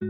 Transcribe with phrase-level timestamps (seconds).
[0.00, 0.06] 大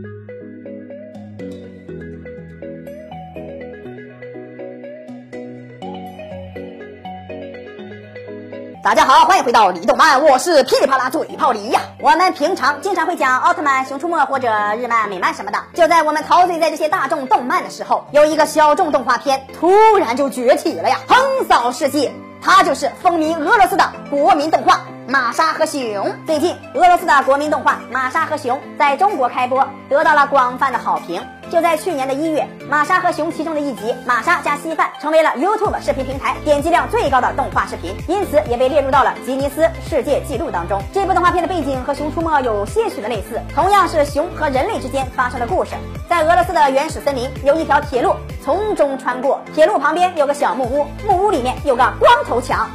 [8.95, 11.81] 家好，欢迎回到李动漫，我是噼里啪啦嘴炮李呀。
[11.99, 15.59] 我们平常经常会讲奥特曼、熊出没或者日漫、美漫什么的。
[15.73, 22.13] 就在我们陶醉在这些大众动漫的时候，有一个小众动画片突然就崛起了呀，横扫世界。
[22.41, 24.75] 它就是风靡俄罗斯的国民动画
[25.11, 25.81] 《玛莎和熊》。
[26.25, 31.21] 最近，俄罗斯的国民动画《玛莎和熊》在中国开播，得到了广泛的好评。
[31.49, 40.81] 就在去年的一月，《玛莎和熊》其中的一集《玛莎加稀饭》成为了 YouTube 视频平台点击量最高的动画视频，因此也被列入到了吉尼斯世界纪录当中。
[40.93, 45.71] 这部动画片的背景和《熊出没》有些许的类似，同样是熊和人类之间发生的故事。
[46.07, 52.65] 在俄罗斯的原始森林，有一条铁路从中穿过，铁路旁边有个小木屋，木屋里面有个光头强。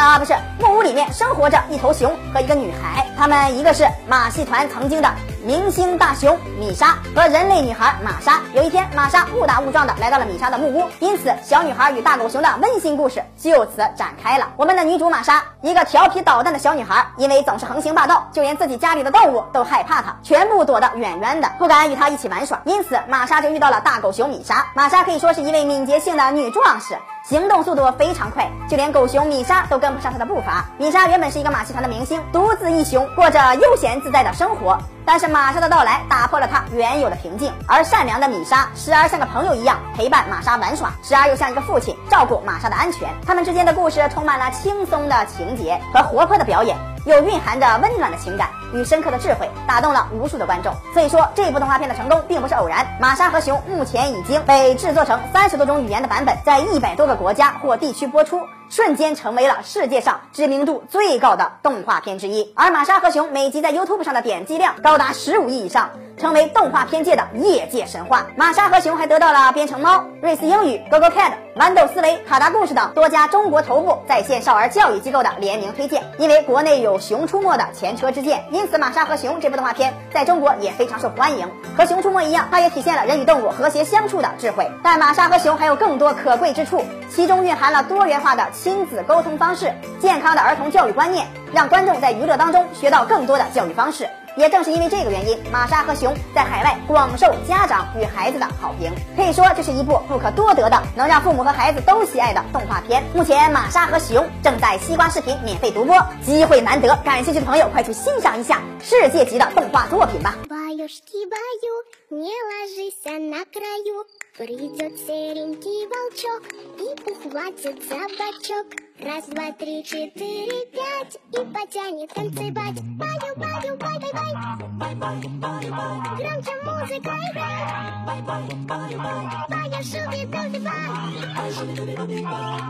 [0.00, 8.40] 啊，不是，木屋里面生活着一头熊和一个女孩，他们一个是马戏团曾经的明星大熊米莎和人类女孩玛莎。
[8.54, 14.48] 有一天，玛莎误打误撞的来到了米莎的木屋，因此小女孩与大狗熊的温馨故事就此展开了。
[14.56, 22.60] 我们的女主玛莎，一个调皮捣蛋的小女孩，因为总是横行霸道，就连自己家里的动物都害怕她，全部躲得远远的，不敢与她一起玩耍。
[22.66, 24.66] 因此，玛莎就遇到了大狗熊米莎。
[24.74, 26.94] 玛莎可以说是一位敏捷性的女壮士。
[27.22, 30.64] 行动速度非常快，就连狗熊米莎都跟不上她的步伐。
[30.78, 34.78] 米莎原本是一个马戏团的明星，独自一雄，过着悠闲自在的生活。
[35.10, 43.08] 但是玛莎的到来打破了他原有的平静，而善良的米莎时而像个朋友一样陪伴玛莎玩耍，时而又像一个父亲照顾玛莎的安全。
[43.26, 46.76] 他们之间的故事充满了轻松的情节和活泼的表演。
[47.06, 50.72] 又蕴含着温暖的情感与深刻的智慧，打动了无数的观众。
[50.92, 52.86] 所以说，这部动画片的成功并不是偶然。
[53.00, 62.52] 玛莎和熊目前已经被制作成三十多种语言的版本，在一百多个国家或地区播出，瞬间成为了世界上知名度最高的动画片之一。
[62.56, 65.90] 而玛莎和熊每集在 YouTube 上的点击量高达十五亿以上。
[66.20, 68.26] 成为动画片界的业界神话。
[68.36, 76.02] 玛莎和熊还得到了编程猫、瑞思英语、GoGoCat、豌豆思维、卡达故事等多家中国头部在线少儿教育机构的联名推荐。
[76.18, 81.48] 因为国内有《熊出没》的前车之鉴，因因此玛莎和熊这部动画片在中国也非常受欢迎。
[81.78, 84.70] 和《熊出没》一样，它也体现了人与动物和谐相处的智慧。
[84.82, 94.06] 但玛莎和熊还有更多可贵之处，其中蕴含了多元化的亲子沟通方式、健康的儿童教育观念，让观众在娱乐当中学到更多的教育方式。
[94.36, 103.02] 也正是因为这个原因，玛莎和熊在海外广受家长与孩子的好评，可以说这是一部不可多得的能让父母和孩子都喜爱的动画片。
[103.14, 110.34] 目前，玛莎和熊正在西瓜视频免费独播，机会难得，感兴趣的朋友快去欣赏一下世界级的动画作品吧。
[110.70, 114.06] Баюшки, баю, не ложись а на краю.
[114.38, 116.44] Придет серенький волчок
[116.78, 118.66] и ухватит за бочок.
[119.00, 122.80] Раз, два, три, четыре, пять и потянет танцевать.
[122.96, 124.32] Баю, баю, бай, бай, бай.
[124.78, 125.98] Бай, бай, бай, бай.
[126.18, 128.06] Громче музыка играет.
[128.06, 129.24] Бай, бай, бай, бай.
[129.48, 130.96] Баюшек и танцевать.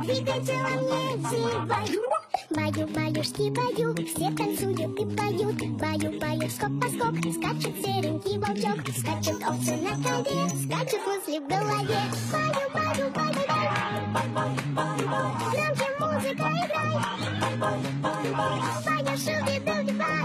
[0.04, 2.19] Двигателем не зевай.
[2.70, 5.56] Баю, баюшки, баю Все танцуют и поют.
[5.76, 11.48] Баю, баю, скок по скок Скачет серенький волчок Скачет овцы на траве Скачет мысли в
[11.48, 12.00] голове.
[12.30, 13.66] Баю, баю, бай, бай
[15.50, 16.94] Громче музыка играй
[18.86, 20.22] Баю, шуби, дуби, бай.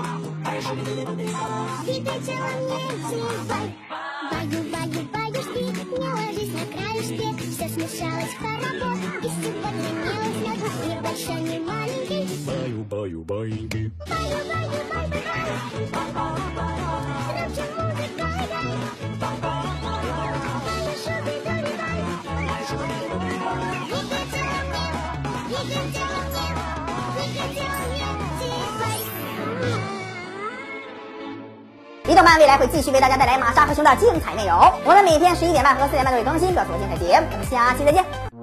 [1.84, 3.67] Двигай телом, не зевай
[4.31, 5.75] Баю, баю, баюшки
[32.08, 34.58] 李动漫未来会继续为大家带来玛莎和熊的精彩内容。
[34.85, 37.28] 我们每天十一点半和四点半都会更新，不要错过精彩节目。
[37.31, 38.34] 我们下期再见。